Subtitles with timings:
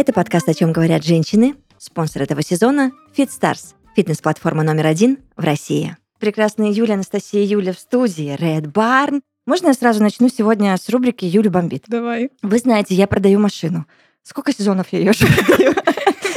[0.00, 1.56] Это подкаст «О чем говорят женщины».
[1.76, 5.94] Спонсор этого сезона– FitStars, фитнес-платформа номер один в России.
[6.18, 9.20] Прекрасная Юля, Анастасия Юля в студии, Red Barn.
[9.46, 11.84] Можно я сразу начну сегодня с рубрики «Юля бомбит»?
[11.86, 12.30] Давай.
[12.40, 13.84] Вы знаете, я продаю машину.
[14.22, 15.74] Сколько сезонов я ее продаю?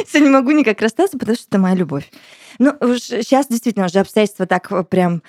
[0.09, 2.11] Все не могу никак расстаться, потому что это моя любовь.
[2.59, 5.23] Ну, сейчас действительно уже обстоятельства так прям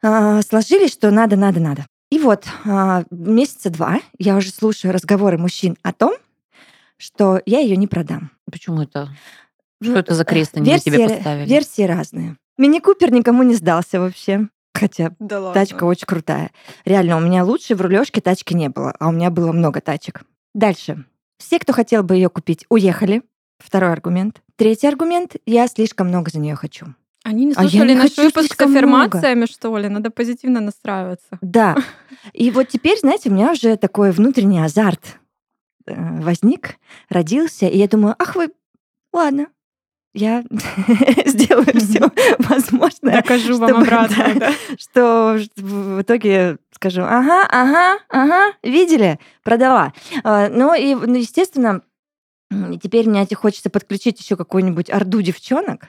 [0.00, 1.86] э, сложились, что надо, надо, надо.
[2.12, 6.14] И вот э, месяца два я уже слушаю разговоры мужчин о том,
[7.00, 8.30] что я ее не продам.
[8.50, 9.08] Почему это?
[9.82, 11.48] Что это за крест они версии, тебе поставили?
[11.48, 12.36] Версии разные.
[12.58, 14.48] Мини-купер никому не сдался вообще.
[14.74, 16.52] Хотя да тачка очень крутая.
[16.84, 20.22] Реально, у меня лучшей в рулежке тачки не было, а у меня было много тачек.
[20.54, 21.04] Дальше.
[21.38, 23.22] Все, кто хотел бы ее купить, уехали.
[23.58, 24.42] Второй аргумент.
[24.56, 25.36] Третий аргумент.
[25.46, 26.94] Я слишком много за нее хочу.
[27.24, 29.88] Они не слушали а наш выпуск с аффирмациями, что ли?
[29.88, 31.38] Надо позитивно настраиваться.
[31.42, 31.76] Да.
[32.32, 35.29] И вот теперь, знаете, у меня уже такой внутренний азарт э,
[35.86, 36.76] возник,
[37.08, 38.50] родился, и я думаю, ах вы,
[39.12, 39.48] ладно,
[40.12, 40.44] я
[41.26, 43.22] сделаю все возможное.
[43.22, 44.52] Докажу чтобы, вам обратно, да, да.
[44.78, 49.92] Что в итоге скажу, ага, ага, ага, видели, продала.
[50.24, 51.82] А, ну и, ну, естественно,
[52.82, 55.88] теперь мне хочется подключить еще какую-нибудь орду девчонок,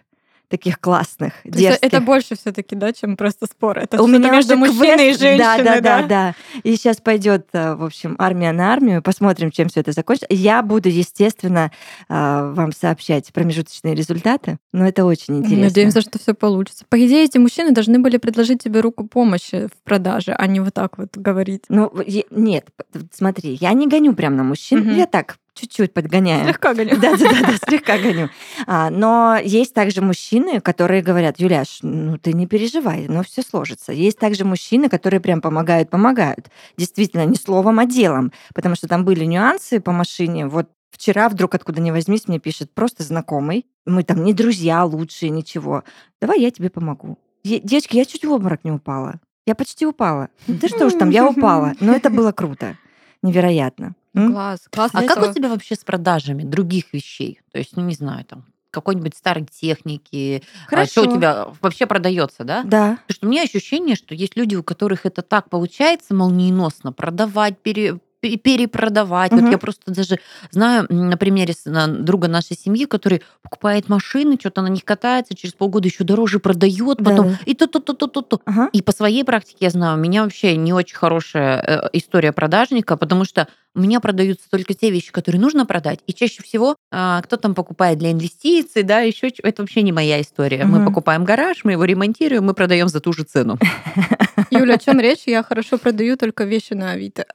[0.52, 1.80] таких классных, дерзких.
[1.82, 3.80] Это больше все таки да, чем просто спор.
[3.80, 5.22] Это у меня между мужчиной квест...
[5.22, 5.64] и женщиной.
[5.64, 6.36] Да, да, да, да.
[6.64, 9.02] И сейчас пойдет, э, в общем, армия на армию.
[9.02, 10.28] Посмотрим, чем все это закончится.
[10.30, 11.72] Я буду, естественно,
[12.10, 12.14] э,
[12.54, 15.64] вам сообщать промежуточные результаты, но это очень интересно.
[15.66, 16.86] Надеемся, что все получится.
[16.90, 20.74] По идее, эти мужчины должны были предложить тебе руку помощи в продаже, а не вот
[20.74, 21.64] так вот говорить.
[21.70, 21.92] Ну,
[22.30, 22.68] нет,
[23.14, 24.82] смотри, я не гоню прям на мужчин.
[24.82, 24.92] Угу.
[24.92, 26.46] Я так чуть-чуть подгоняю.
[26.46, 26.98] Слегка гоню.
[27.00, 28.30] Да, да, да, да слегка гоню.
[28.68, 33.92] А, но есть также мужчины, которые говорят, Юляш, ну ты не переживай, но все сложится.
[33.92, 36.50] Есть также мужчины, которые прям помогают, помогают.
[36.78, 38.31] Действительно, не словом, а делом.
[38.53, 40.48] Потому что там были нюансы по машине.
[40.48, 43.66] Вот вчера вдруг откуда ни возьмись мне пишет просто знакомый.
[43.86, 45.84] Мы там не друзья лучшие, ничего.
[46.22, 47.18] Давай я тебе помогу.
[47.44, 49.20] Девочки, я чуть в обморок не упала.
[49.48, 50.30] Я почти упала.
[50.48, 51.74] Да что уж там, я упала.
[51.80, 52.78] Но это было круто.
[53.24, 53.96] Невероятно.
[54.14, 54.92] Класс, класс.
[54.94, 57.40] А как у тебя вообще с продажами других вещей?
[57.52, 61.02] То есть, ну не знаю, там какой-нибудь старой техники, Хорошо.
[61.02, 62.64] а что у тебя вообще продается, да?
[62.64, 62.98] Да.
[63.08, 67.60] Потому что у меня ощущение, что есть люди, у которых это так получается молниеносно продавать,
[67.60, 69.32] пере, перепродавать.
[69.32, 69.42] Угу.
[69.42, 70.20] Вот я просто даже
[70.52, 75.88] знаю на примере друга нашей семьи, который покупает машины, что-то на них катается, через полгода
[75.88, 77.40] еще дороже продает, потом да.
[77.46, 78.42] и то-то-то-то-то.
[78.46, 78.70] Ага.
[78.74, 82.98] И по своей практике я знаю, у меня вообще не очень хорошая э, история продажника,
[82.98, 87.22] потому что у меня продаются только те вещи, которые нужно продать, и чаще всего а,
[87.22, 90.64] кто там покупает для инвестиций, да, еще это вообще не моя история.
[90.64, 90.68] Угу.
[90.68, 93.58] Мы покупаем гараж, мы его ремонтируем, мы продаем за ту же цену.
[94.52, 95.24] Юля, о чем речь?
[95.26, 97.26] Я хорошо продаю только вещи на Авито.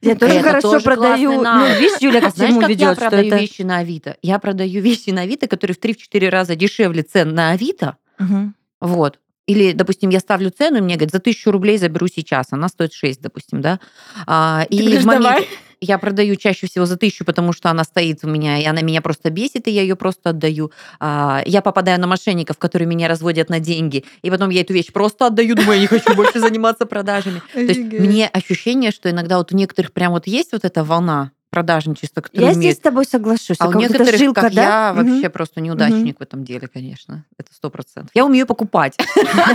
[0.00, 1.42] Я тоже это хорошо тоже продаю.
[1.42, 3.36] Ну, видишь, Юля, как Знаешь, как ведет, я продаю это...
[3.36, 4.16] вещи на Авито?
[4.22, 7.96] Я продаю вещи на Авито, которые в 3-4 раза дешевле цен на Авито.
[8.18, 8.52] Угу.
[8.80, 9.18] Вот.
[9.46, 12.92] Или, допустим, я ставлю цену, и мне говорят, за тысячу рублей заберу сейчас, она стоит
[12.92, 13.78] 6, допустим, да.
[14.26, 15.24] А, и говоришь, в момент...
[15.24, 15.48] давай.
[15.80, 19.02] Я продаю чаще всего за тысячу, потому что она стоит у меня, и она меня
[19.02, 20.72] просто бесит, и я ее просто отдаю.
[20.98, 24.90] А, я попадаю на мошенников, которые меня разводят на деньги, и потом я эту вещь
[24.90, 27.42] просто отдаю, думаю, я не хочу больше заниматься продажами.
[27.52, 31.32] То есть мне ощущение, что иногда вот у некоторых прям вот есть вот эта волна
[31.56, 32.58] продажничество, которое Я умеет.
[32.58, 33.56] здесь с тобой соглашусь.
[33.60, 34.88] А у некоторых, жилка, как да?
[34.88, 37.24] я, вообще просто неудачник в этом деле, конечно.
[37.38, 38.10] Это сто процентов.
[38.12, 38.94] Я умею покупать.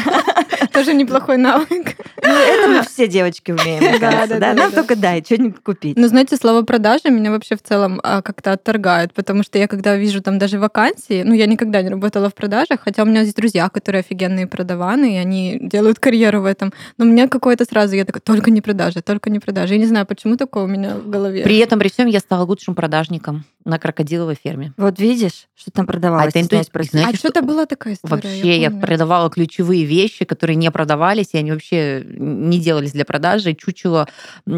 [0.73, 1.95] Тоже неплохой навык.
[2.23, 4.53] Ну, это мы все девочки умеем, кажется, да?
[4.53, 5.97] Нам только дай, что-нибудь купить.
[5.97, 9.95] Ну, знаете, слово продажа меня вообще в целом а, как-то отторгает, потому что я когда
[9.95, 13.35] вижу там даже вакансии, ну, я никогда не работала в продажах, хотя у меня есть
[13.35, 16.73] друзья, которые офигенные продаваны, и они делают карьеру в этом.
[16.97, 19.73] Но у меня какое-то сразу, я такая, только не продажа, только не продажа.
[19.73, 21.43] Я не знаю, почему такое у меня в голове.
[21.43, 24.73] При этом, при всем, я стала лучшим продажником на крокодиловой ферме.
[24.77, 26.25] Вот видишь, что там продавалось.
[26.25, 26.61] А, это инту...
[26.83, 28.15] Знаете, а что это была такая история?
[28.15, 33.05] Вообще, я, я продавала ключевые вещи, которые не продавались, и они вообще не делались для
[33.05, 33.53] продажи.
[33.53, 34.07] Чучело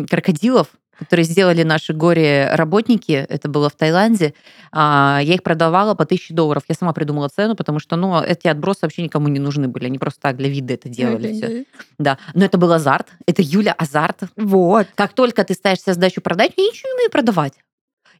[0.10, 0.68] крокодилов,
[0.98, 4.34] которые сделали наши горе-работники, это было в Таиланде,
[4.72, 6.64] а, я их продавала по 1000 долларов.
[6.68, 9.98] Я сама придумала цену, потому что, ну, эти отбросы вообще никому не нужны были, они
[9.98, 11.34] просто так для вида это делали.
[11.34, 11.66] Все.
[11.98, 14.24] Да, но это был азарт, это Юля азарт.
[14.36, 14.88] Вот.
[14.96, 17.54] Как только ты ставишься задачу продать, я ничего не умею продавать.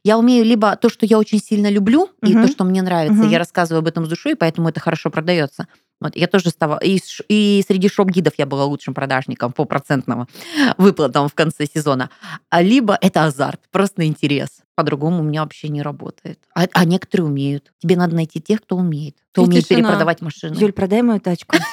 [0.04, 2.28] Я умею либо то, что я очень сильно люблю, uh-huh.
[2.28, 3.30] и то, что мне нравится, uh-huh.
[3.30, 5.66] я рассказываю об этом с душой, поэтому это хорошо продается.
[6.00, 6.78] Вот, я тоже стала...
[6.82, 10.28] И, и среди шоп-гидов я была лучшим продажником по процентным
[10.78, 12.10] выплатам в конце сезона.
[12.50, 14.60] А либо это азарт, просто интерес.
[14.74, 16.40] По-другому у меня вообще не работает.
[16.54, 17.72] А, а некоторые умеют.
[17.80, 19.16] Тебе надо найти тех, кто умеет.
[19.30, 20.56] Кто И умеет перепродавать машины.
[20.58, 21.56] Юль, продай мою тачку.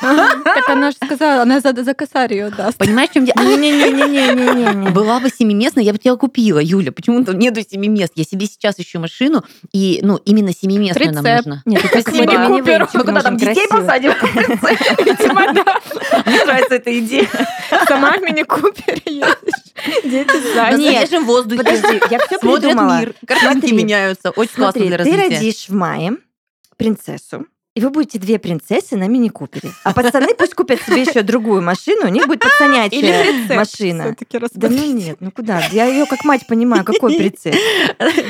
[0.51, 2.77] Так она же сказала, она за, косарь ее даст.
[2.77, 3.41] Понимаешь, в чем дело?
[3.41, 4.89] Не-не-не-не-не-не.
[4.91, 6.91] Была бы семиместная, я бы тебя купила, Юля.
[6.91, 8.13] Почему-то нету семи мест.
[8.15, 11.61] Я себе сейчас ищу машину, и, ну, именно семиместную нам нужно.
[11.65, 14.11] Нет, это минивенчик Мы куда там детей посадим?
[16.25, 17.29] Мне нравится эта идея.
[17.87, 19.71] Сама в мини-купере едешь.
[20.03, 20.79] Дети сзади.
[20.79, 21.63] Нет, свежем воздухе.
[21.63, 22.90] Подожди, я все придумала.
[22.99, 23.15] Мир.
[23.25, 23.71] Картинки Смотри.
[23.77, 24.29] меняются.
[24.31, 25.35] Очень классно Смотри, для ты развития.
[25.37, 26.11] родишь в мае
[26.77, 29.71] принцессу, и вы будете две принцессы на мини-купере.
[29.85, 33.55] А пацаны пусть купят себе еще другую машину, у них будет Или пацанячая прицеп.
[33.57, 34.15] машина.
[34.53, 35.61] Да ну нет, ну куда?
[35.71, 37.55] Я ее как мать понимаю, какой прицеп.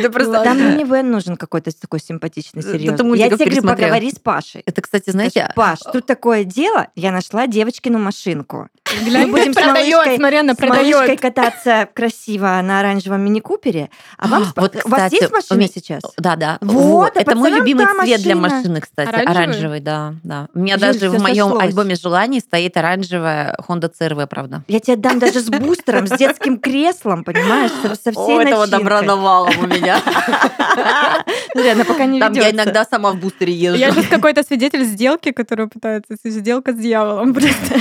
[0.01, 3.17] Да просто- Там минивэн нужен какой-то такой симпатичный, Да ты серьезный.
[3.17, 4.61] Я тебе говорю, поговори с Пашей.
[4.65, 8.67] Это, кстати, знаете, Паш, тут такое дело, я нашла девочкину машинку.
[9.09, 11.21] Мы будем с продает, малышкой- С малышкой продает.
[11.21, 13.89] кататься красиво на оранжевом мини-купере.
[14.17, 16.03] А вам, А, вот, у вас есть машина сейчас?
[16.17, 16.57] Да, да.
[16.61, 19.09] Вот, а это мой любимый цвет для машины, кстати.
[19.31, 19.79] Оранжевый?
[19.79, 20.47] Оранжевый, да, да.
[20.53, 21.63] У меня Юль, даже в моем сошлось.
[21.63, 24.63] альбоме желаний стоит оранжевая Honda CRV, правда.
[24.67, 29.01] Я тебе дам даже с бустером, с детским креслом, понимаешь, со, всей О, этого добра
[29.01, 29.99] навалом у меня.
[31.51, 33.77] Смотри, она пока не Там я иногда сама в бустере езжу.
[33.77, 37.75] Я сейчас какой-то свидетель сделки, который пытается сделка с дьяволом просто.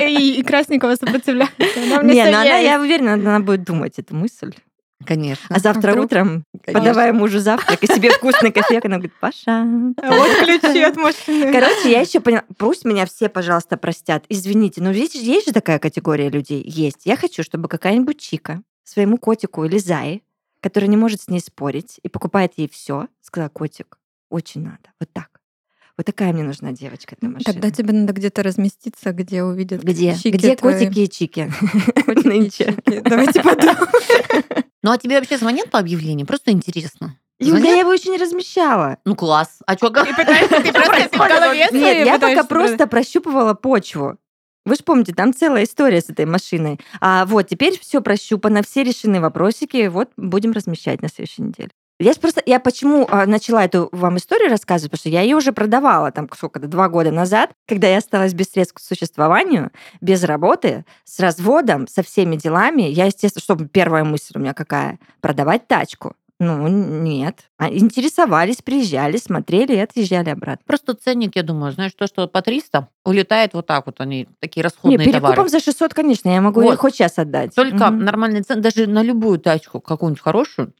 [0.00, 1.54] И Красникова сопротивляется.
[2.02, 4.54] Не, ну она, я уверена, она будет думать эту мысль.
[5.04, 5.54] Конечно.
[5.54, 6.06] А завтра вдруг?
[6.06, 6.80] утром, конечно.
[6.80, 9.62] подавая мужу завтрак и себе вкусный кофе, она говорит, Паша.
[9.62, 11.52] А Вот ключи от машины.
[11.52, 14.24] Короче, я еще поняла, пусть меня все, пожалуйста, простят.
[14.28, 16.62] Извините, но есть, есть же такая категория людей?
[16.66, 17.06] Есть.
[17.06, 20.22] Я хочу, чтобы какая-нибудь чика своему котику или зае,
[20.60, 23.98] который не может с ней спорить и покупает ей все, сказала, котик,
[24.30, 24.90] очень надо.
[24.98, 25.28] Вот так.
[25.96, 27.44] Вот такая мне нужна девочка для машины.
[27.44, 30.14] Тогда тебе надо где-то разместиться, где увидят Где?
[30.14, 30.74] чики Где твои.
[30.86, 31.52] котики и чики?
[32.06, 33.00] Котики и чики.
[33.00, 33.78] Давайте подумаем.
[34.82, 36.26] Ну, а тебе вообще звонят по объявлению?
[36.26, 37.18] Просто интересно.
[37.40, 37.68] Юля, Звонят?
[37.68, 38.98] я его еще не размещала.
[39.04, 39.58] Ну, класс.
[39.66, 44.18] А что, Ты пытаешься, ты просто в голове Нет, я пока просто прощупывала почву.
[44.64, 46.78] Вы же помните, там целая история с этой машиной.
[47.00, 49.86] А вот теперь все прощупано, все решены вопросики.
[49.86, 51.70] Вот будем размещать на следующей неделе.
[52.00, 55.52] Я просто, я почему а, начала эту вам историю рассказывать, потому что я ее уже
[55.52, 60.84] продавала там сколько-то, два года назад, когда я осталась без средств к существованию, без работы,
[61.04, 62.82] с разводом, со всеми делами.
[62.82, 65.00] Я, естественно, что первая мысль у меня какая?
[65.20, 66.14] Продавать тачку.
[66.38, 67.40] Ну, нет.
[67.56, 70.62] А интересовались, приезжали, смотрели и отъезжали обратно.
[70.68, 74.60] Просто ценник, я думаю, знаешь, то, что по 300 улетает вот так вот, они такие
[74.60, 75.48] Не, расходные перекупом товары.
[75.48, 76.70] за 600, конечно, я могу Вот.
[76.70, 77.56] ее хоть сейчас отдать.
[77.56, 78.04] Только Мгм.
[78.04, 80.72] нормальный цен, даже на любую тачку, какую-нибудь хорошую,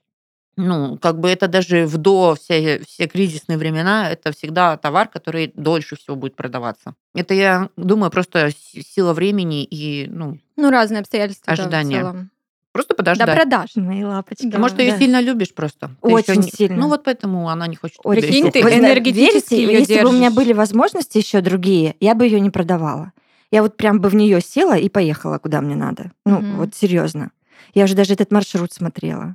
[0.59, 5.53] ну, как бы это даже в до все, все кризисные времена, это всегда товар, который
[5.55, 6.95] дольше всего будет продаваться.
[7.15, 11.47] Это, я думаю, просто сила времени и, ну, Ну, разные обстоятельства.
[11.47, 12.01] да, в Ожидания.
[12.01, 12.31] целом.
[12.73, 13.35] просто До подождать.
[13.35, 13.71] продаж.
[13.77, 14.47] Мои лапочки.
[14.47, 14.59] Да.
[14.59, 14.99] Может, ты ее Да.
[14.99, 15.91] сильно любишь просто.
[16.03, 16.77] Ты Очень не- сильно.
[16.77, 17.97] Ну, вот поэтому она не хочет.
[18.05, 20.37] Очень ты энергетически верите, если бы у меня держишь.
[20.37, 23.13] были возможности еще другие, я бы ее не продавала.
[23.51, 26.13] Я вот прям бы в нее села и поехала, куда мне надо.
[26.27, 26.57] Ну, Мгм.
[26.59, 27.31] вот серьезно.
[27.75, 29.35] Я уже даже этот маршрут смотрела.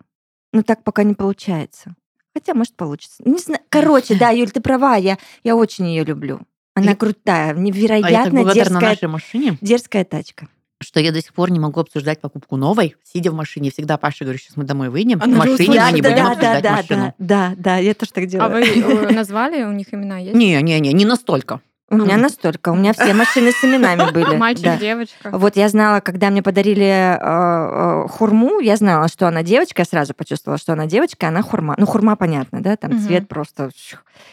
[0.53, 1.95] Ну, так пока не получается.
[2.33, 3.21] Хотя, может, получится.
[3.25, 3.61] Не знаю.
[3.69, 6.39] Короче, да, Юль, ты права, я, я очень ее люблю.
[6.75, 10.47] Она Я- крутая, А я невероятно благодарна дерзкая, нашей машине, дерзкая тачка.
[10.81, 13.69] что я до сих пор не могу обсуждать покупку новой, сидя в машине.
[13.71, 16.27] Всегда Паша говорю, сейчас мы домой выйдем, Она в машине мы не Да, будем да,
[16.31, 17.13] обсуждать да, машину.
[17.19, 18.51] да, да, да, я тоже так А делаю.
[18.51, 20.35] вы э, назвали, у них имена есть?
[20.35, 21.61] Не-не-не, не настолько.
[21.89, 22.69] У меня настолько.
[22.69, 24.35] У меня все машины с именами были.
[24.35, 24.77] Мальчик, да.
[24.77, 25.29] девочка.
[25.31, 29.85] Вот я знала, когда мне подарили э, э, хурму, я знала, что она девочка, я
[29.85, 31.75] сразу почувствовала, что она девочка, она хурма.
[31.77, 33.01] Ну, хурма, понятно, да, там Мгм.
[33.05, 33.69] цвет просто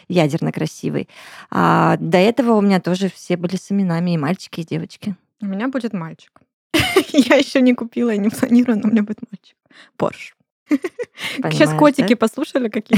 [0.07, 1.07] ядерно красивый.
[1.51, 5.15] А до этого у меня тоже все были с именами, и мальчики, и девочки.
[5.41, 6.31] У меня будет мальчик.
[7.11, 9.55] Я еще не купила и не планирую, но у меня будет мальчик.
[9.97, 10.35] Порш.
[11.51, 12.97] Сейчас котики послушали, какие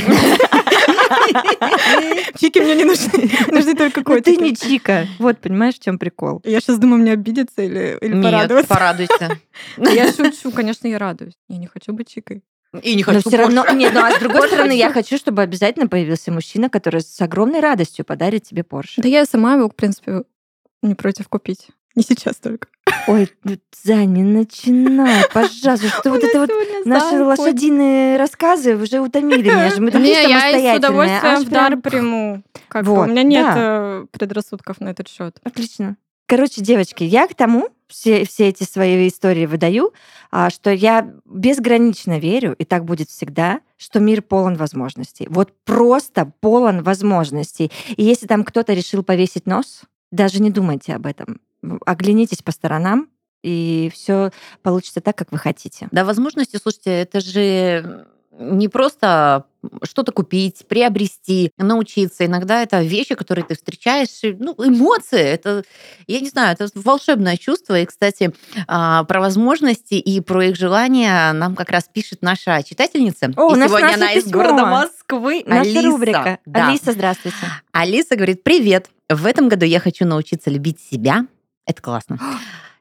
[2.39, 3.29] Чики мне не нужны.
[3.51, 4.41] Нужны только Ну, ты котики.
[4.41, 5.07] не чика.
[5.19, 6.41] Вот, понимаешь, в чем прикол.
[6.43, 8.67] Я сейчас думаю, мне обидеться или, или Нет, порадоваться.
[8.69, 9.39] порадуйся.
[9.77, 11.33] Я шучу, конечно, я радуюсь.
[11.49, 12.43] Я не хочу быть чикой.
[12.81, 15.09] И не Но хочу все равно, нет, ну а с другой стороны, я хочу.
[15.11, 18.99] хочу, чтобы обязательно появился мужчина, который с огромной радостью подарит тебе Порше.
[19.01, 20.23] Да я сама его, в принципе,
[20.81, 21.67] не против купить.
[21.95, 22.67] Не сейчас только.
[23.07, 25.87] Ой, ну, Зань, не начинай, пожалуйста.
[25.89, 26.49] Что вот это вот
[26.85, 29.81] Наши лошадиные рассказы уже утомили меня же.
[29.81, 30.77] Мы такие Не, я и с самостоятельные.
[30.77, 32.43] удовольствием в дар приму.
[32.69, 35.37] Как бы Вот, у меня нет э, предрассудков на этот счет.
[35.43, 35.97] Отлично.
[36.25, 39.93] Короче, девочки, я к тому все, все эти свои истории выдаю,
[40.31, 45.27] а, что я безгранично верю, и так будет всегда, что мир полон возможностей.
[45.29, 47.71] Вот просто полон возможностей.
[47.97, 49.81] И если там кто-то решил повесить нос,
[50.11, 51.41] даже не думайте об этом.
[51.85, 53.09] Оглянитесь по сторонам,
[53.43, 55.87] и все получится так, как вы хотите.
[55.91, 58.07] Да, возможности, слушайте, это же
[58.39, 59.45] не просто
[59.83, 62.25] что-то купить, приобрести, научиться.
[62.25, 65.21] Иногда это вещи, которые ты встречаешь, ну, эмоции.
[65.21, 65.63] Это,
[66.07, 67.79] я не знаю, это волшебное чувство.
[67.79, 68.33] И, кстати,
[68.67, 73.31] а, про возможности и про их желания нам как раз пишет наша читательница.
[73.37, 74.39] О, и нас сегодня она из письмо.
[74.39, 75.43] города Москвы.
[75.45, 75.87] Наша Алиса.
[75.87, 76.39] рубрика.
[76.45, 76.69] Да.
[76.69, 77.37] Алиса, здравствуйте.
[77.71, 78.89] Алиса говорит, привет.
[79.09, 81.27] В этом году я хочу научиться любить себя.
[81.65, 82.19] Это классно.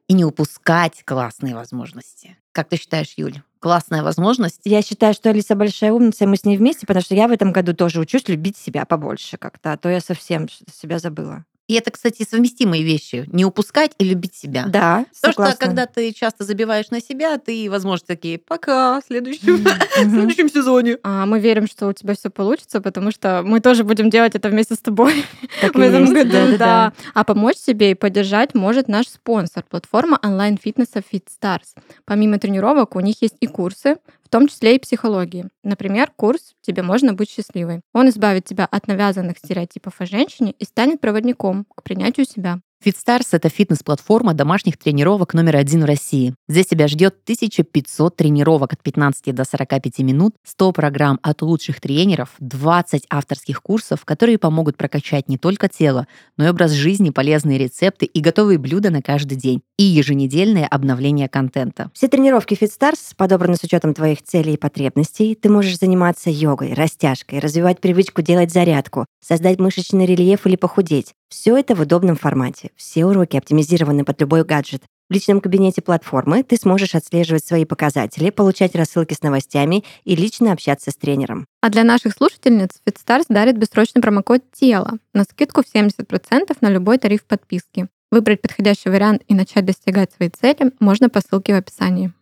[0.08, 2.36] И не упускать классные возможности.
[2.52, 3.40] Как ты считаешь, Юль?
[3.60, 4.60] Классная возможность?
[4.64, 7.32] Я считаю, что Алиса большая умница, и мы с ней вместе, потому что я в
[7.32, 11.44] этом году тоже учусь любить себя побольше как-то, а то я совсем себя забыла.
[11.72, 13.24] И это, кстати, совместимые вещи.
[13.32, 14.66] Не упускать и любить себя.
[14.66, 15.54] Да, Потому согласна.
[15.54, 19.56] что когда ты часто забиваешь на себя, ты, возможно, такие, пока, в следующем,
[19.96, 20.98] в следующем сезоне.
[21.02, 24.50] А мы верим, что у тебя все получится, потому что мы тоже будем делать это
[24.50, 25.24] вместе с тобой
[25.62, 26.58] в этом году.
[26.58, 26.92] да.
[27.14, 31.74] А помочь себе и поддержать может наш спонсор, платформа онлайн-фитнеса FitStars.
[32.04, 33.96] Помимо тренировок у них есть и курсы,
[34.32, 35.48] том числе и психологии.
[35.62, 37.82] Например, курс «Тебе можно быть счастливой».
[37.92, 42.60] Он избавит тебя от навязанных стереотипов о женщине и станет проводником к принятию себя.
[42.84, 46.34] FitStars— это фитнес-платформа домашних тренировок номер один в России.
[46.48, 52.30] Здесь тебя ждет 1500 тренировок от 15 до 45 минут, 100 программ от лучших тренеров,
[52.40, 58.06] 20 авторских курсов, которые помогут прокачать не только тело, но и образ жизни, полезные рецепты
[58.06, 61.90] и готовые блюда на каждый день, и еженедельное обновление контента.
[61.94, 65.36] Все тренировки FitStars подобраны с учетом твоих целей и потребностей.
[65.36, 71.14] Ты можешь заниматься йогой, растяжкой, развивать привычку делать зарядку, создать мышечный рельеф или похудеть.
[71.32, 72.72] Все это в удобном формате.
[72.76, 74.82] Все уроки оптимизированы под любой гаджет.
[75.08, 80.52] В личном кабинете платформы ты сможешь отслеживать свои показатели, получать рассылки с новостями и лично
[80.52, 81.46] общаться с тренером.
[81.62, 86.98] А для наших слушательниц FitStars дарит бессрочный промокод «Тело» на скидку в 70% на любой
[86.98, 87.88] тариф подписки.
[88.10, 92.12] Выбрать подходящий вариант и начать достигать своей цели можно по ссылке в описании.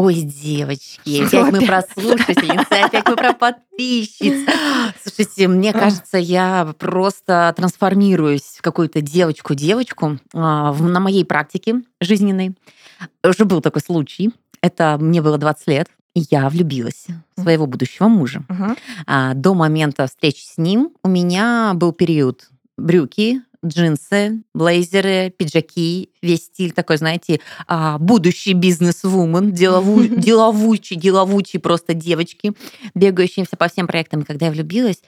[0.00, 4.48] Ой, девочки, опять мы про слушательницы, опять мы про подписчиц.
[5.04, 12.56] Слушайте, мне кажется, я просто трансформируюсь в какую-то девочку-девочку а, на моей практике жизненной.
[13.22, 14.30] Уже был такой случай.
[14.62, 15.88] Это мне было 20 лет.
[16.14, 17.04] и Я влюбилась
[17.36, 18.42] в своего будущего мужа.
[19.06, 26.46] А, До момента встречи с ним у меня был период брюки, джинсы, блейзеры, пиджаки, весь
[26.46, 32.52] стиль такой, знаете, а, будущий бизнес-вумен, делову, деловучий, деловучий просто девочки,
[32.94, 34.20] бегающиеся по всем проектам.
[34.20, 35.02] И когда я влюбилась,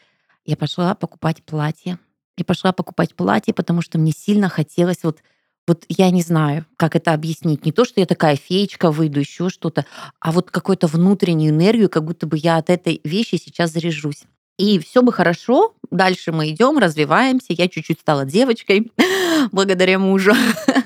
[0.44, 1.98] я пошла покупать платье.
[2.36, 5.18] Я пошла покупать платье, потому что мне сильно хотелось вот
[5.66, 7.64] вот я не знаю, как это объяснить.
[7.64, 9.86] Не то, что я такая феечка, выйду, еще что-то,
[10.18, 14.24] а вот какую-то внутреннюю энергию, как будто бы я от этой вещи сейчас заряжусь.
[14.58, 17.52] И все бы хорошо, дальше мы идем, развиваемся.
[17.52, 18.92] Я чуть-чуть стала девочкой
[19.52, 20.32] благодаря мужу.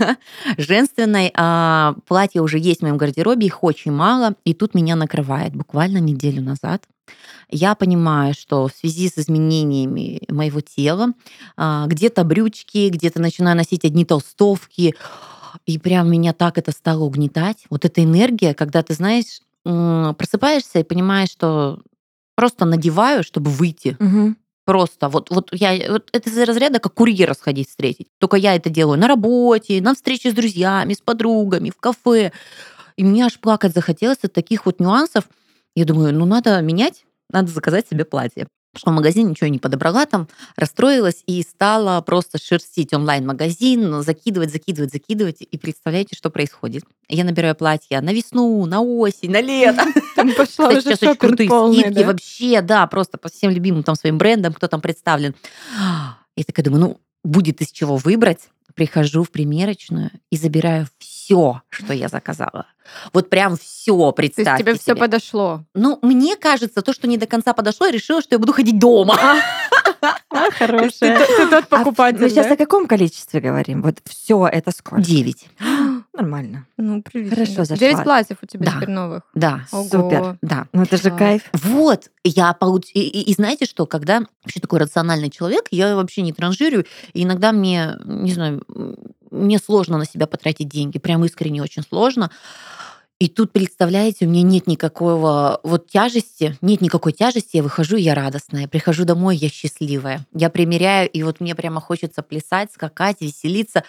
[0.56, 4.34] Женственной а, платье уже есть в моем гардеробе, их очень мало.
[4.44, 6.84] И тут меня накрывает буквально неделю назад.
[7.48, 11.12] Я понимаю, что в связи с изменениями моего тела
[11.56, 14.94] а, где-то брючки, где-то начинаю носить одни толстовки,
[15.64, 17.64] и прям меня так это стало угнетать.
[17.70, 21.80] Вот эта энергия, когда ты, знаешь, просыпаешься и понимаешь, что
[22.36, 23.96] просто надеваю, чтобы выйти.
[23.98, 24.36] Мгм.
[24.64, 28.08] Просто вот, вот я вот это из разряда как курьера сходить встретить.
[28.18, 32.32] Только я это делаю на работе, на встрече с друзьями, с подругами, в кафе.
[32.96, 35.24] И мне аж плакать захотелось от таких вот нюансов.
[35.74, 38.48] Я думаю, ну надо менять, надо заказать себе платье.
[38.76, 44.92] Пошла в магазин, ничего не подобрала там, расстроилась и стала просто шерстить онлайн-магазин, закидывать, закидывать,
[44.92, 45.38] закидывать.
[45.40, 46.84] И представляете, что происходит?
[47.08, 49.82] Я набираю платья на весну, на осень, на лето.
[50.14, 52.06] Там пошла Кстати, уже сейчас очень крутые полный, скидки да?
[52.06, 55.34] вообще, да, просто по всем любимым там своим брендам, кто там представлен.
[56.36, 58.50] Я такая думаю, ну, будет из чего выбрать.
[58.74, 61.15] Прихожу в примерочную и забираю все,
[61.68, 62.66] что я заказала.
[63.12, 64.94] Вот прям все, То есть представьте тебе все себе.
[64.96, 65.64] подошло.
[65.74, 68.78] Ну, мне кажется, то, что не до конца подошло, я решила, что я буду ходить
[68.78, 69.16] дома.
[69.20, 69.36] А,
[70.50, 71.18] Ты, хорошая.
[71.26, 73.82] Ты тот А покупатель, мы сейчас о каком количестве говорим?
[73.82, 75.02] Вот все это сколько?
[75.02, 75.48] Девять.
[76.12, 76.66] Нормально.
[76.76, 77.34] Ну, прилично.
[77.36, 77.76] Хорошо зашла.
[77.76, 78.72] Девять платьев у тебя Да.
[78.76, 79.22] теперь новых.
[79.34, 79.88] Да, Ого.
[79.88, 80.38] Супер.
[80.42, 80.66] да.
[80.72, 81.42] Ну это же кайф.
[81.52, 82.90] Вот, я получ...
[82.94, 87.24] и, и- и знаете что, когда вообще такой рациональный человек, я вообще не транжирю, и
[87.24, 88.62] иногда мне, не знаю,
[89.36, 92.30] мне сложно на себя потратить деньги, прям искренне очень сложно.
[93.18, 98.14] И тут, представляете, у меня нет никакого вот тяжести, нет никакой тяжести, я выхожу, я
[98.14, 100.26] радостная, прихожу домой, я счастливая.
[100.34, 103.84] Я примеряю, и вот мне прямо хочется плясать, скакать, веселиться.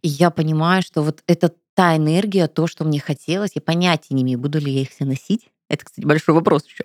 [0.00, 4.22] И я понимаю, что вот это та энергия, то, что мне хотелось, я понятия не
[4.22, 5.50] имею, буду ли я их все носить.
[5.70, 6.84] Это, кстати, большой вопрос еще.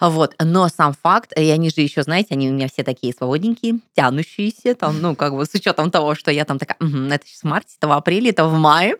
[0.00, 0.34] Вот.
[0.38, 4.74] Но сам факт, и они же еще, знаете, они у меня все такие свободненькие, тянущиеся,
[4.74, 7.44] там, ну, как бы с учетом того, что я там такая, «Мгм, это сейчас в
[7.44, 8.96] марте, это в апреле, это в мае.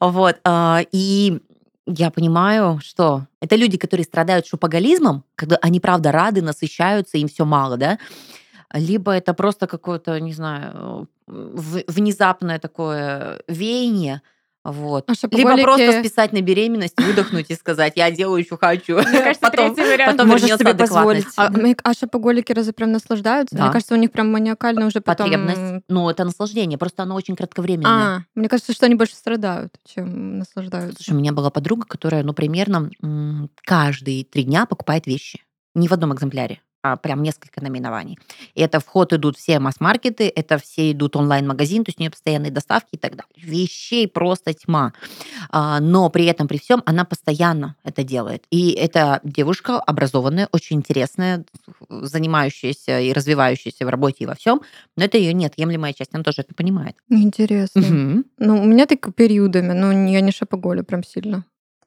[0.00, 0.36] Вот.
[0.44, 1.38] а, И
[1.86, 7.44] я понимаю, что это люди, которые страдают шопоголизмом, когда они, правда, рады, насыщаются, им все
[7.44, 7.98] мало, да,
[8.72, 14.22] либо это просто какое-то, не знаю, внезапное такое веяние,
[14.72, 15.08] вот.
[15.08, 18.96] А Либо просто списать на беременность, выдохнуть и сказать, я делаю, что хочу.
[19.08, 21.26] Мне кажется, потом, потом Можешь себе позволить.
[21.36, 21.50] А,
[21.84, 23.56] а шопоголики разве прям наслаждаются?
[23.56, 23.64] Да.
[23.64, 25.26] Мне кажется, у них прям маниакально уже потом...
[25.26, 25.84] Потребность.
[25.88, 27.90] Ну, это наслаждение, просто оно очень кратковременное.
[27.90, 31.02] А, мне кажется, что они больше страдают, чем наслаждаются.
[31.02, 32.90] Слушай, у меня была подруга, которая, ну, примерно
[33.64, 35.42] каждые три дня покупает вещи.
[35.74, 36.60] Не в одном экземпляре,
[36.92, 38.18] а прям несколько наименований.
[38.54, 42.10] И это в ход идут все масс-маркеты, это все идут онлайн-магазин, то есть у нее
[42.10, 43.32] постоянные доставки и так далее.
[43.36, 44.92] Вещей просто тьма.
[45.50, 48.44] А, Но при этом, при всем, она постоянно это делает.
[48.50, 51.44] И это девушка образованная, очень интересная,
[51.88, 54.60] занимающаяся и развивающаяся в работе и во всем,
[54.96, 56.96] но это ее неотъемлемая часть, она тоже это понимает.
[57.08, 57.80] Интересно.
[57.82, 58.24] Мгм.
[58.38, 61.44] Ну, у меня так периодами, но не- я не шопоголю прям сильно.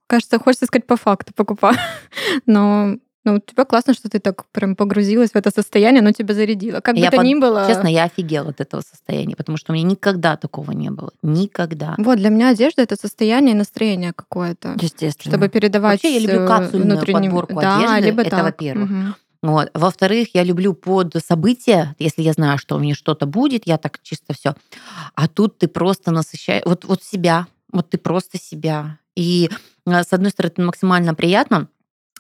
[0.07, 1.77] Кажется, хочется сказать по факту покупаю.
[2.45, 6.33] Но ну, у тебя классно, что ты так прям погрузилась в это состояние, оно тебя
[6.33, 6.79] зарядило.
[6.79, 7.65] Как бы Я то под- ни было...
[7.67, 11.11] Честно, я офигела от этого состояния, потому что у меня никогда такого не было.
[11.21, 11.95] Никогда.
[11.97, 14.75] Вот, для меня одежда— это состояние и настроение какое-то.
[14.79, 15.31] Естественно.
[15.35, 18.43] Чтобы передавать Вообще, я люблю э, капсульную внутренний- подборку да, одежды, либо это так.
[18.43, 18.89] во-первых.
[18.89, 19.15] Мгм.
[19.41, 19.69] Вот.
[19.73, 23.99] Во-вторых, я люблю под события, если я знаю, что у меня что-то будет, я так
[24.01, 24.55] чисто все.
[25.15, 28.97] А тут ты просто насыщаешь, вот, вот себя, вот ты просто себя.
[29.15, 29.49] И
[29.85, 31.67] э, с одной стороны, это максимально приятно,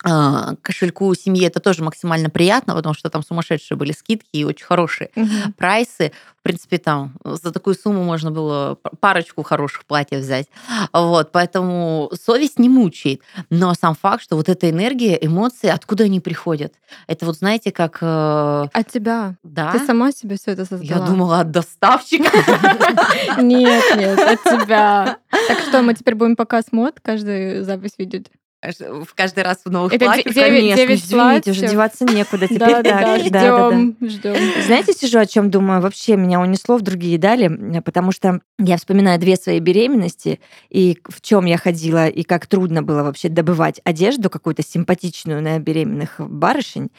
[0.01, 5.09] кошельку семьи это тоже максимально приятно, потому что там сумасшедшие были скидки и очень хорошие
[5.15, 5.53] Мгм.
[5.57, 6.11] прайсы.
[6.39, 10.47] В принципе, там за такую сумму можно было парочку хороших платьев взять.
[10.93, 13.21] Вот, поэтому совесть не мучает.
[13.49, 16.73] Но сам факт, что вот эта энергия, эмоции, откуда они приходят?
[17.07, 17.97] Это вот, знаете, как...
[18.01, 19.35] э, От тебя.
[19.43, 21.05] да, Ты сама себе все это я создала.
[21.05, 22.31] думала от доставщика.
[23.41, 25.17] Нет, нет, от тебя.
[25.47, 28.27] Так что, мы теперь будем показ мод, каждую запись видеть.
[28.61, 30.25] В каждый раз в новых Это платьях.
[30.25, 31.71] де- девять- Конечно, девять извините, уже платьев.
[31.71, 32.45] деваться некуда.
[32.49, 34.35] Теперь Да, да, да, ждем, ждем.
[34.65, 35.79] Знаете, сижу о чем думаю?
[35.79, 41.21] Вообще меня унесло в другие дали, потому что я вспоминаю две свои беременности, и в
[41.21, 46.89] чем я ходила, и как трудно было вообще добывать одежду какую-то симпатичную на беременных барышень.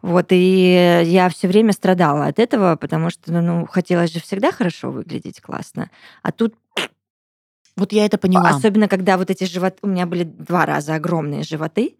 [0.00, 4.90] Вот, и я все время страдала от этого, потому что, ну, хотелось же всегда хорошо
[4.90, 5.90] выглядеть классно.
[6.22, 6.54] А тут,
[7.80, 8.50] Вот я это поняла.
[8.50, 11.94] особенно когда вот эти животы, у меня были два раза огромные животы,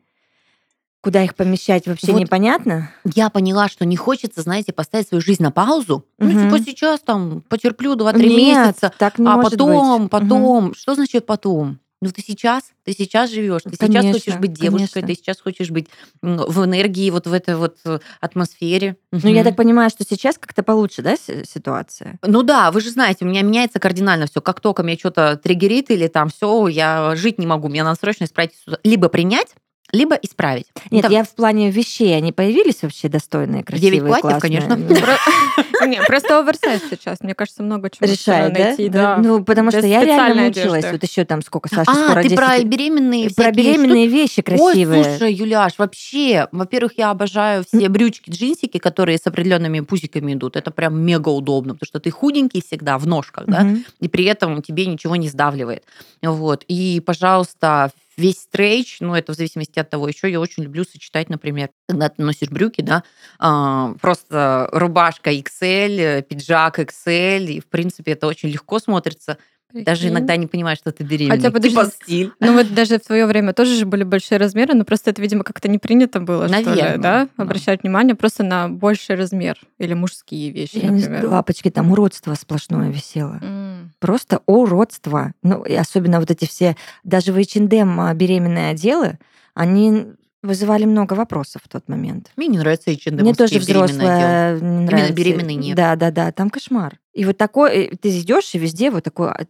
[1.01, 2.91] куда их помещать вообще Вот непонятно.
[3.15, 6.05] Я поняла, что не хочется, знаете, поставить свою жизнь на паузу.
[6.19, 6.51] Ну, Мгм.
[6.51, 10.11] типа сейчас там потерплю 2-3 Нет, месяца, так не а может потом, быть.
[10.11, 11.79] потом, что значит потом?
[12.03, 15.09] Ну ты сейчас, ты сейчас живешь, ты сейчас Конечно, хочешь быть девушкой, конечно.
[15.09, 15.89] ты сейчас хочешь быть
[16.23, 18.97] в энергии, вот в этой вот э, атмосфере.
[19.13, 22.19] Ну, я так понимаю, что сейчас как-то получше, да, си- ситуация?
[22.23, 24.41] Ну да, вы же знаете, у меня меняется кардинально все.
[24.41, 28.25] Как только меня что-то триггерит или там все, я жить не могу, мне надо срочно
[28.25, 28.53] исправить.
[28.83, 29.55] Либо принять,
[29.93, 30.67] либо исправить.
[30.91, 34.61] Нет, Там я в плане вещей, они появились вообще достойные, красивые, Девять платьев, классные?
[34.61, 34.77] конечно.
[34.77, 37.21] Ну, Не, просто оверсайз сейчас.
[37.21, 38.89] Мне кажется, много чего Решает, найти.
[38.89, 39.17] Да.
[39.17, 39.23] Да.
[39.23, 40.85] Ну, потому что я реально мучилась.
[40.91, 45.01] Вот еще там сколько, Саша, А, скоро ты 10 про беременные Про беременные вещи красивые.
[45.01, 50.57] Ой, слушай, Юляш, вообще, во-первых, я обожаю все брючки, джинсики, которые с определенными пузиками идут.
[50.57, 53.67] Это прям мега удобно, потому что ты худенький всегда в ножках, да,
[54.01, 55.85] и при этом тебе ничего не сдавливает.
[56.23, 56.65] Вот.
[56.69, 61.29] И, пожалуйста, весь стрейч, ну, это в зависимости от того, еще я очень люблю сочетать,
[61.31, 63.03] например, когда ты носишь брюки, да,
[63.39, 69.39] а, просто рубашка XL, э, пиджак XL, и, в принципе, это очень легко смотрится.
[69.73, 70.11] Даже Прикинь.
[70.17, 71.37] иногда не понимаешь, что ты беременна.
[71.37, 72.33] Хотя, подожди, типа стиль.
[72.41, 75.45] Ну вот даже в свое время тоже же были большие размеры, но просто это, видимо,
[75.45, 76.97] как-то не принято было, что ли, да?
[76.97, 77.29] да.
[77.37, 81.21] Обращать внимание просто на больший размер или мужские вещи, Я не например.
[81.21, 83.39] знаю, лапочки, там уродство сплошное висело.
[83.43, 83.93] М.
[83.99, 85.33] Просто уродство.
[85.43, 89.19] Ну, и особенно вот эти все, даже в H&M беременные отделы,
[89.55, 90.07] они
[90.43, 92.31] вызывали много вопросов в тот момент.
[92.37, 93.21] Мне не нравится H&M.
[93.21, 95.13] Мне тоже взрослая не нравится.
[95.13, 95.77] беременный нет.
[95.77, 96.99] Да, да, да, там кошмар.
[97.13, 99.45] И вот такой, ты идешь и везде вот такой а,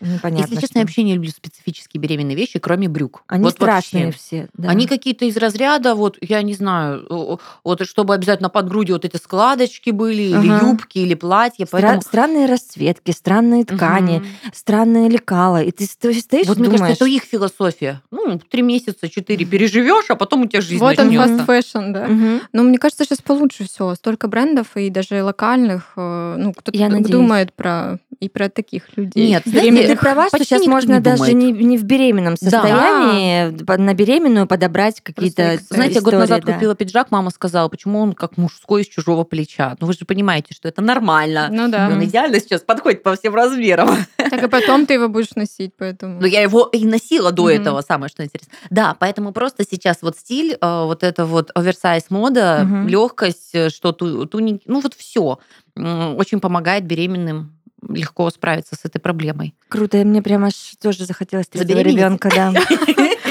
[0.00, 0.40] непонятно.
[0.40, 0.78] Если честно, что.
[0.80, 3.22] я вообще не люблю специфические беременные вещи, кроме брюк.
[3.28, 4.18] Они Вот страшные вообще.
[4.20, 4.48] все.
[4.54, 4.68] да.
[4.70, 9.16] Они какие-то из разряда, вот, я не знаю, вот чтобы обязательно под грудью вот эти
[9.16, 10.66] складочки были, или Ага.
[10.70, 11.66] юбки, или платья.
[11.66, 12.02] Стра- Поэтому...
[12.02, 14.26] Странные расцветки, странные ткани, Мгм.
[14.52, 15.62] странные лекала.
[15.62, 16.80] И ты сто- стоишь Вот и мне думаешь...
[16.80, 18.02] кажется, это их философия.
[18.10, 21.44] Ну, три месяца, четыре переживешь, а потом у тебя жизнь Вот он начнется.
[21.44, 22.06] fast fashion, да.
[22.08, 22.40] Мгм.
[22.52, 23.94] Но мне кажется, сейчас получше все.
[23.94, 25.92] Столько брендов и даже локальных.
[25.96, 29.28] э, Ну, кто-то Я думает про и про таких людей.
[29.28, 32.50] Нет, Ты Беременных права, что сейчас можно не даже не, не в беременном Да.
[32.50, 36.52] состоянии по- на беременную подобрать какие-то Просто Знаете, год истории, назад да.
[36.54, 39.76] купила пиджак, мама сказала, почему он как мужской с чужого плеча.
[39.80, 41.48] Ну вы же понимаете, что это нормально.
[41.50, 41.88] Ну да.
[41.92, 43.96] Он идеально сейчас подходит по всем размерам.
[44.16, 46.20] Так и потом ты его будешь носить, поэтому.
[46.20, 47.50] Но я его и носила до Мгм.
[47.52, 48.52] этого, самое что интересно.
[48.70, 52.88] Да, поэтому просто сейчас вот стиль, э, вот это вот оверсайз мода, Мгм.
[52.88, 55.38] легкость, э, что ту, туни- ну вот все
[55.76, 57.53] очень помогает беременным
[57.88, 59.54] легко справиться с этой проблемой.
[59.68, 62.52] Круто, и мне прям аж тоже захотелось третьего ребенка, да.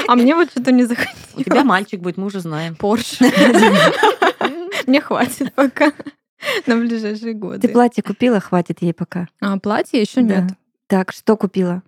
[0.06, 1.18] А мне вот что-то не захотелось.
[1.34, 2.76] У тебя мальчик будет, мы уже знаем.
[2.76, 3.20] Порш.
[4.86, 5.92] Мне хватит пока
[6.66, 7.68] на ближайшие Ты годы.
[7.68, 9.28] платье купила, хватит ей пока.
[9.40, 10.44] А платье еще нет.
[10.86, 11.82] Так, что купила?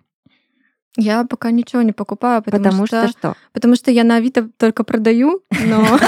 [0.99, 3.35] Я пока ничего не покупаю, потому, Потому что что?
[3.53, 5.99] Потому что я на Авито только продаю, но...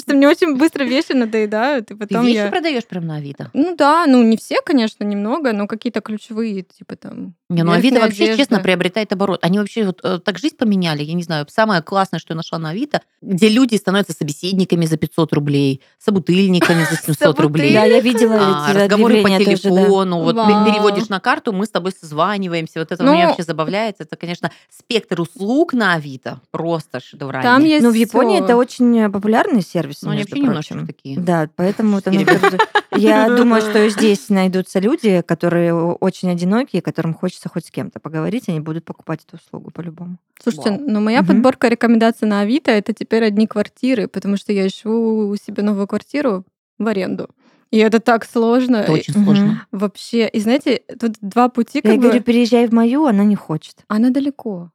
[0.00, 2.48] Что мне очень быстро вещи надоедают, и Ты потом вещи я...
[2.48, 3.50] продаешь прям на Авито?
[3.52, 7.34] Ну да, ну не все, конечно, немного, но какие-то ключевые, типа там...
[7.48, 8.42] Не, ну Авито вообще, одежда.
[8.42, 9.40] честно, приобретает оборот.
[9.42, 11.46] Они вообще вот э, так жизнь поменяли, я не знаю.
[11.48, 16.84] Самое классное, что я нашла на Авито, где люди становятся собеседниками за 500 рублей, собутыльниками
[16.90, 17.74] за 700 рублей.
[17.74, 21.92] Да, я видела А, эти разговоры по телефону, вот переводишь на карту, мы с тобой
[21.92, 22.80] созваниваемся.
[22.80, 23.96] Вот это Ну, меня вообще забавляет.
[23.98, 27.48] Это, конечно, спектр услуг на Авито просто шедевральный.
[27.48, 31.18] Там есть Но в Японии это очень популярный сервис, Ну, они вообще немножечко такие.
[31.18, 32.58] Да, поэтому тоже-
[32.96, 38.00] я думаю, что и здесь найдутся люди, которые очень одинокие, которым хочется хоть с кем-то
[38.00, 40.18] поговорить, они будут покупать эту услугу по-любому.
[40.42, 40.80] Слушайте, Вау.
[40.86, 41.28] ну моя Мгм.
[41.28, 46.44] подборка рекомендаций на Авито это теперь одни квартиры, потому что я ищу себе новую квартиру
[46.78, 47.28] в аренду.
[47.70, 48.76] И это так сложно.
[48.76, 49.66] Это И очень сложно.
[49.72, 52.02] Вообще, и знаете, тут два пути, Я как бы.
[52.02, 53.78] говорю, переезжай в мою, она не хочет.
[53.88, 54.70] Она далеко.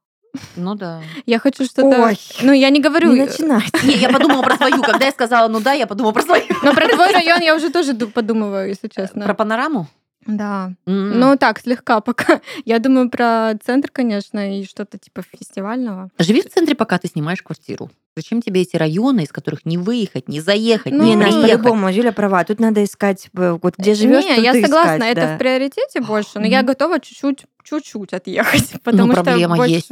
[0.56, 1.02] Ну да.
[1.26, 1.88] Я хочу что-то.
[1.88, 3.12] Ой, Ну, я не говорю.
[3.13, 3.84] не начинать.
[3.84, 4.82] Не, я подумала про свою.
[4.82, 6.44] Когда я сказала, ну да, я подумала про свою.
[6.63, 9.26] Но про твой район я уже тоже ду- подумываю, если честно.
[9.26, 9.88] Про панораму?
[10.25, 10.73] Да.
[10.86, 11.19] М.
[11.19, 12.41] Ну, так, слегка пока.
[12.65, 16.10] Я думаю про центр, конечно, и что-то типа фестивального.
[16.19, 17.89] Живи в центре, пока ты снимаешь квартиру.
[18.15, 21.41] Зачем тебе эти районы, из которых не выехать, не заехать, Ну, не приехать?
[21.62, 22.43] по-любому, Юля права.
[22.43, 25.36] Тут надо искать, э, вот где живешь, Не, я согласна, искать, это да.
[25.36, 26.67] в приоритете больше, но я Мгм.
[26.67, 29.91] готова чуть-чуть, чуть-чуть отъехать, потому Ну, что проблема больше- есть.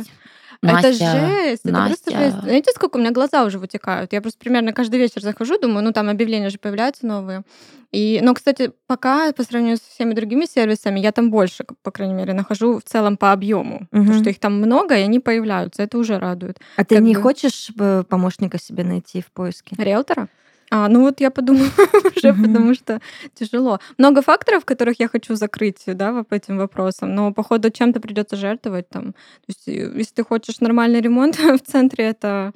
[0.61, 2.37] Это Настя, жесть, это просто жесть.
[2.41, 4.13] Знаете, сколько у меня глаза уже вытекают?
[4.13, 7.43] Я просто примерно каждый вечер захожу, думаю, ну там объявления же появляются новые.
[7.91, 12.15] И, но, кстати, пока по сравнению со всеми другими сервисами, я там больше, по крайней
[12.15, 13.87] мере, нахожу в целом по объему.
[13.91, 14.19] Потому Мгм.
[14.21, 15.83] что их там много, и они появляются.
[15.83, 16.57] Это уже радует.
[16.75, 19.75] А ты как не бы- хочешь э, помощника себе найти в поиске?
[19.77, 20.27] Риэлтора?
[20.69, 21.69] А, ну вот я подумала
[22.15, 22.99] уже, потому что
[23.33, 23.79] тяжело.
[23.97, 28.89] Много факторов, которых я хочу закрыть, да, по этим вопросам, но, походу, чем-то придется жертвовать
[28.89, 29.13] там.
[29.13, 32.53] То есть, э, если ты хочешь нормальный ремонт в центре, это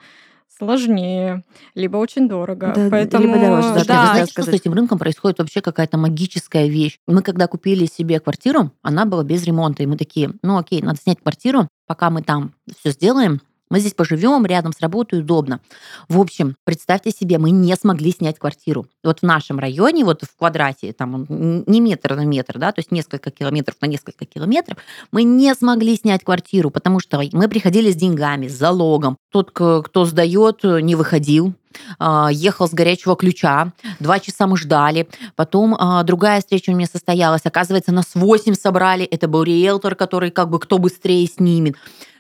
[0.58, 1.44] сложнее,
[1.74, 2.74] либо очень дорого.
[2.76, 5.62] Да, Поэтому, либо дороже, да, а вы хотела знаете, что с этим рынком происходит вообще
[5.62, 7.00] какая-то магическая вещь?
[7.08, 11.00] Мы когда купили себе квартиру, она была без ремонта, и мы такие, ну окей, надо
[11.02, 15.62] снять квартиру, пока мы там все сделаем, мы здесь поживем, рядом с работой удобно.
[16.10, 18.86] В общем, представьте себе, мы не смогли снять квартиру.
[19.04, 22.92] Вот в нашем районе, вот в квадрате, там не метр на метр, да, то есть
[22.92, 24.78] несколько километров на несколько километров,
[25.12, 29.18] мы не смогли снять квартиру, потому что мы приходили с деньгами, с залогом.
[29.32, 31.54] Тот, кто сдает, не выходил,
[32.00, 36.88] а, ехал с горячего ключа, два часа мы ждали, потом а, другая встреча у меня
[36.88, 41.76] состоялась, оказывается, нас восемь собрали, это был риэлтор, который как бы кто быстрее снимет.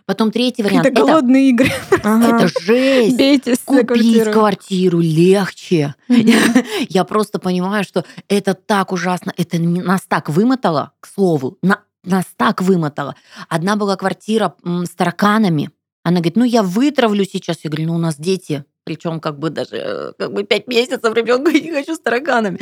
[0.05, 1.69] Потом третий вариант, Это это, голодные игры.
[1.91, 3.17] Это жесть.
[3.17, 4.99] Бейтесь Купить квартиру.
[4.99, 5.95] легче.
[6.89, 9.33] Я просто понимаю, что это так ужасно.
[9.37, 13.15] Это нас так вымотало, к слову, на- нас так вымотало.
[13.47, 15.69] Одна была квартира с тараканами.
[16.03, 17.59] Она говорит, ну я вытравлю сейчас.
[17.63, 18.65] Я говорю, ну у нас дети.
[18.83, 22.59] Причем как бы даже э, как бы пять месяцев ребенку не хочу с тараканами.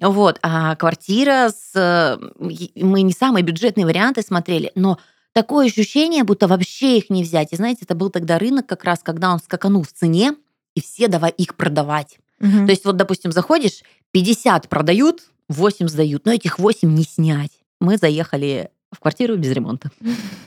[0.00, 0.38] Вот.
[0.42, 1.72] А квартира с...
[1.74, 2.16] э,
[2.74, 4.98] Мы не самые бюджетные варианты смотрели, но
[5.38, 7.52] такое ощущение, будто вообще их не взять.
[7.52, 10.34] И знаете, это был тогда рынок как раз, когда он скаканул в цене,
[10.74, 12.18] и все давай их продавать.
[12.40, 12.66] Мгм.
[12.66, 17.52] То есть вот, допустим, заходишь, 50 продают, 8 сдают, но этих 8 не снять.
[17.80, 19.90] Мы заехали в квартиру без ремонта.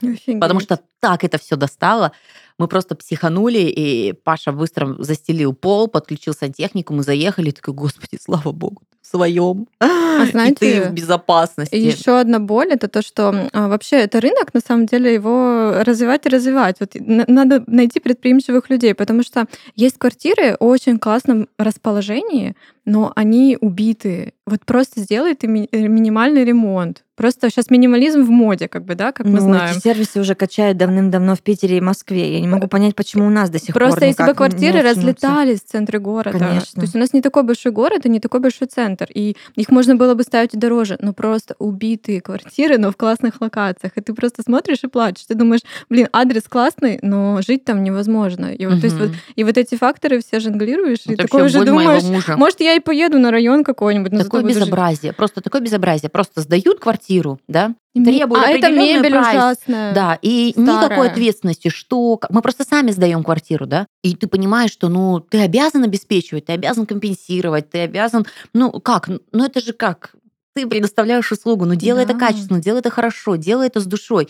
[0.01, 0.39] Офигеть.
[0.39, 2.11] Потому что так это все достало.
[2.57, 8.19] Мы просто психанули, и Паша быстро застелил пол, подключил сантехнику, мы заехали, и такой, господи,
[8.21, 9.63] слава богу, в своем.
[9.81, 11.73] и А знаете, ты в безопасности.
[11.73, 15.73] И еще одна боль это то, что а, вообще это рынок, на самом деле, его
[15.77, 16.75] развивать и развивать.
[16.79, 23.57] Вот надо найти предприимчивых людей, потому что есть квартиры в очень классном расположении, но они
[23.59, 24.33] убитые.
[24.45, 27.03] Вот просто сделай ты ми- э, минимальный ремонт.
[27.21, 29.75] Просто сейчас минимализм в моде, как бы, да, как мы Ну, знаем.
[29.75, 32.33] эти сервисы уже качают давным-давно в Питере и Москве.
[32.33, 34.33] Я не могу понять, почему у нас до сих Просто пор если бы никак не
[34.37, 36.39] квартиры разлетались в центре города.
[36.39, 36.73] Конечно.
[36.73, 39.07] То есть у нас не такой большой город и не такой большой центр.
[39.13, 43.91] И их можно было бы ставить дороже, но просто убитые квартиры, но в классных локациях.
[43.97, 45.25] И ты просто смотришь и плачешь.
[45.27, 48.51] Ты думаешь, блин, адрес классный, но жить там невозможно.
[48.51, 51.59] И вот, то есть вот, и вот эти факторы все жонглируешь, и Это такой вообще
[51.59, 54.63] уже думаешь, может, я и поеду на район какой-нибудь, Такое буду жить.
[54.63, 56.09] безобразие, просто такое безобразие.
[56.09, 57.10] Просто сдают квартиру,
[57.47, 59.27] да, И ме- требуют а это мебель прайс.
[59.35, 59.93] ужасная.
[59.93, 60.85] Да, и старая.
[60.85, 65.39] никакой ответственности, что мы просто сами сдаем квартиру, да, и ты понимаешь, что, ну, ты
[65.41, 70.15] обязан обеспечивать, ты обязан компенсировать, ты обязан, ну, как, ну, это же как,
[70.55, 72.19] ты предоставляешь услугу, ну, делай это Да.
[72.19, 74.29] качественно, делай это хорошо, делай это с душой.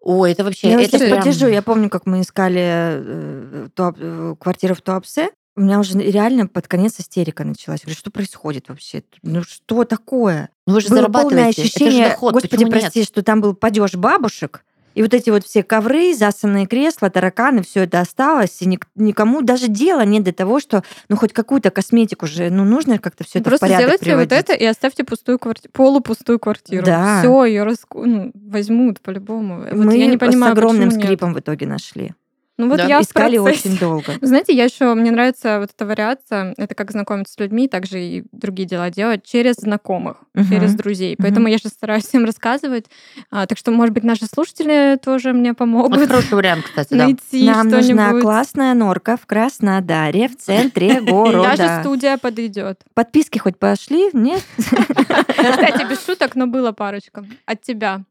[0.00, 1.48] Ой, это вообще, Я это сейчас прям- поддержу.
[1.48, 5.30] Я помню, как мы искали э, Туап- э, квартиру в Туапсе.
[5.58, 7.80] У меня уже реально под конец истерика началась.
[7.80, 9.02] Я говорю, что происходит вообще?
[9.22, 10.50] Ну что такое?
[10.66, 11.12] Ну, вы же Было полное
[11.52, 12.80] зарабатываете, ощущение, это же доход, господи, почему нет?
[12.80, 17.62] прости, что там был падеж бабушек, и вот эти вот все ковры, засанные кресла, тараканы,
[17.62, 21.70] все это осталось, и ник- никому даже дела нет до того, что ну хоть какую-то
[21.70, 24.50] косметику же, ну нужно как-то все это Просто в порядок сделайте вот приводить.
[24.50, 26.84] это и оставьте пустую квартиру, полупустую квартиру.
[26.84, 27.20] Да.
[27.20, 28.04] Все, ее раску...
[28.04, 29.62] ну, возьмут по-любому.
[29.72, 31.04] Вот Мы я не понимаю, с огромным почему нет.
[31.04, 32.14] скрипом в итоге нашли.
[32.58, 32.86] Ну вот Да.
[32.86, 33.68] я в Искали процессе.
[33.68, 34.12] очень долго.
[34.20, 38.24] Знаете, я еще мне нравится вот эта вариация, это как знакомиться с людьми, также и
[38.32, 40.48] другие дела делать через знакомых, Мгм.
[40.50, 41.16] через друзей.
[41.16, 42.86] Поэтому я сейчас стараюсь всем рассказывать.
[43.30, 47.04] А, так что, может быть, наши слушатели тоже мне Вот помогут хороший вариант, кстати, да.
[47.04, 51.80] найти Нам нужна классная норка в Краснодаре, в центре Даже города.
[51.80, 52.80] студия подойдет.
[52.94, 54.10] Подписки хоть пошли?
[54.12, 54.42] Нет?
[54.58, 57.24] Кстати, без шуток, но было парочка.
[57.46, 58.02] От тебя.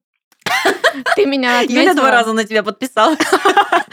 [1.16, 2.12] Ты меня Юля два отметила.
[2.12, 3.20] раза на тебя подписалась.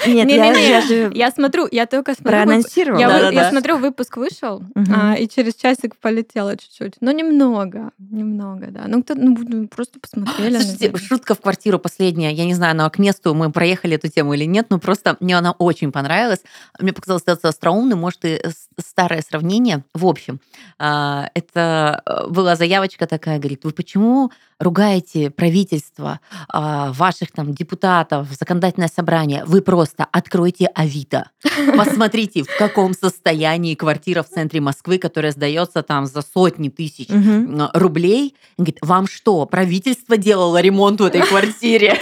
[0.06, 2.30] Нет, я, Не-не-не, я же Я смотрю, я только смотрю.
[2.30, 3.00] проанонсировала.
[3.00, 3.42] Я, вы- Да-да-да.
[3.42, 4.94] я смотрю, выпуск вышел, Мгм.
[4.94, 6.94] а, и через часик полетела чуть-чуть.
[7.00, 8.82] Но немного, немного, да.
[8.86, 10.56] Ну, кто ну, ну, просто посмотрели.
[10.56, 11.06] Слушайте, наверное.
[11.08, 12.32] шутка в квартиру последняя.
[12.32, 15.36] Я не знаю, она к месту, мы проехали эту тему или нет, но просто мне
[15.38, 16.40] она очень понравилась.
[16.78, 18.40] Мне показалось это остроумным, может, и
[18.84, 19.84] старое сравнение.
[19.94, 20.40] В общем,
[20.78, 28.28] а, это э, была заявочка такая, говорит, вы почему ругаете правительство, а, ваших там депутатов,
[28.38, 29.44] законодательное собрание?
[29.44, 31.30] Вы просто откройте Авито.
[31.76, 37.68] Посмотрите, в каком состоянии квартира в центре Москвы, которая сдается там за сотни тысяч м,
[37.74, 38.34] рублей.
[38.56, 41.98] Говорит, вам что, правительство делало ремонт в этой квартире?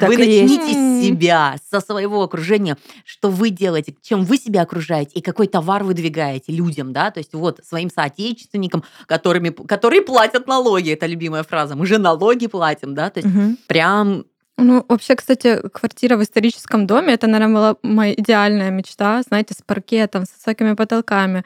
[0.00, 5.12] Так Вы начните с себя, со своего окружения, что вы делаете, чем вы себя окружаете
[5.14, 10.92] и какой товар выдвигаете людям, да, то есть вот своим соотечественникам, которыми, которые платят налоги,
[10.92, 13.58] это любимая фраза, мы же налоги платим, да, то есть Мгм.
[13.66, 14.24] прям
[14.58, 19.60] Ну, вообще, кстати, квартира в историческом доме, это, наверное, была моя идеальная мечта, знаете, с
[19.62, 21.44] паркетом, с высокими потолками.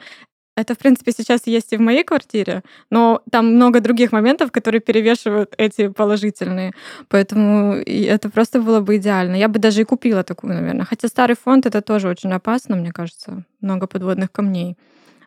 [0.57, 4.81] Это, в принципе, сейчас есть и в моей квартире, но там много других моментов, которые
[4.81, 6.73] перевешивают эти положительные.
[7.07, 9.35] Поэтому это просто было бы идеально.
[9.35, 10.85] Я бы даже и купила такую, наверное.
[10.85, 13.45] Хотя старый фонд это тоже очень опасно, мне кажется.
[13.61, 14.77] Много подводных камней.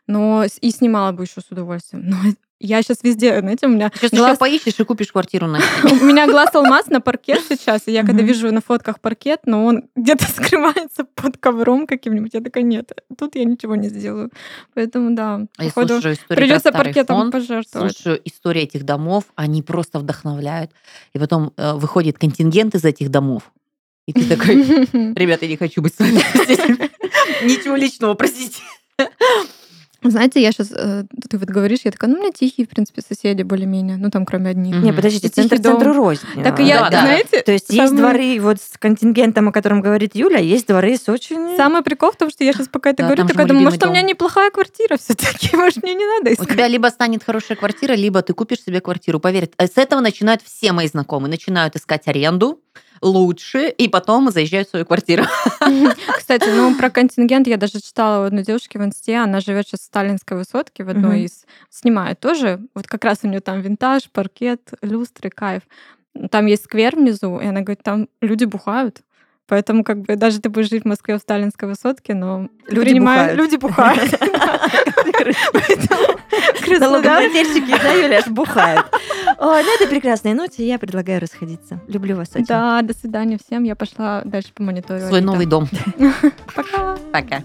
[0.07, 2.05] Но и снимала бы еще с удовольствием.
[2.11, 2.17] Но
[2.65, 6.05] я сейчас везде, знаете, у меня сейчас глаз- еще поищешь и купишь квартиру на у
[6.05, 9.85] меня глаз алмаз на паркет сейчас, и я когда вижу на фотках паркет, но он
[9.97, 14.31] где-то скрывается под ковром каким-нибудь, я такая, нет, тут я ничего не сделаю.
[14.75, 17.97] Поэтому да, А походу, историю придется паркетом пожертвовать.
[17.97, 20.71] Слушаю истории этих домов, они просто вдохновляют.
[21.13, 23.53] И потом э, выходит контингент из этих домов.
[24.07, 24.57] И ты такой,
[25.15, 26.21] ребята, я не хочу быть с вами.
[27.45, 28.61] Ничего личного, простите.
[30.05, 33.43] Знаете, я сейчас, ты вот говоришь, я такая, ну, у меня тихие, в принципе, соседи
[33.43, 34.77] более-менее, ну, там, кроме одних.
[34.83, 35.75] Не, подождите, центр дом.
[35.79, 36.27] центру рознь.
[36.43, 37.01] Так и А, я, Да, да.
[37.01, 40.97] знаете, То есть есть самый- дворы вот с контингентом, о котором говорит Юля, есть дворы
[40.97, 41.57] с очень...
[41.57, 43.89] Самый прикол в том, что я сейчас пока это Да, говорю, такая думаю, может, у
[43.91, 44.11] меня дом.
[44.11, 46.49] неплохая квартира все таки может, мне не надо У искать.
[46.49, 49.21] тебя либо станет хорошая квартира, либо ты купишь себе квартиру.
[49.21, 51.31] Поверь, э, с этого начинают все мои знакомые.
[51.31, 52.61] Начинают искать аренду
[53.05, 55.25] лучше, и потом заезжают в свою квартиру.
[56.17, 59.81] Кстати, ну про контингент я даже читала у одной девушки в инсте, она живет сейчас
[59.81, 64.11] в Сталинской высотке в одной из, снимает тоже, вот как раз у нее там винтаж,
[64.11, 65.63] паркет, люстры, кайф.
[66.31, 69.03] Там есть сквер внизу, и она говорит, там люди бухают.
[69.47, 73.37] Поэтому как бы даже ты будешь жить в Москве в Сталинской высотке, но Люди принимаю-
[73.37, 73.39] бухают.
[73.39, 74.11] люди бухают.
[76.81, 78.87] Налогоплательщики, да, Юля, аж бухают.
[79.39, 81.81] Ой, на этой прекрасной ноте я предлагаю расходиться.
[81.89, 82.45] Люблю вас очень.
[82.47, 83.65] Да, до свидания всем.
[83.65, 85.01] Я пошла дальше по монитору.
[85.01, 85.69] Свой новый дом.
[86.55, 86.97] Пока.
[87.13, 87.43] Пока.